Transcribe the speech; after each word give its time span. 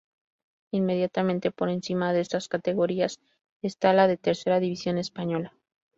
Inmediatamente 0.71 1.51
por 1.51 1.69
encima 1.69 2.11
de 2.11 2.21
estas 2.21 2.47
categorías 2.47 3.19
está 3.61 3.93
la 3.93 4.17
Tercera 4.17 4.59
División 4.59 4.97
española. 4.97 5.53